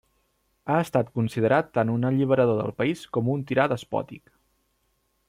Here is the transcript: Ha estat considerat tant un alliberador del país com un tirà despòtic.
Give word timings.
Ha 0.69 0.77
estat 0.85 1.11
considerat 1.19 1.69
tant 1.79 1.91
un 1.97 2.09
alliberador 2.09 2.59
del 2.63 2.73
país 2.81 3.05
com 3.19 3.33
un 3.37 3.45
tirà 3.53 3.67
despòtic. 3.75 4.35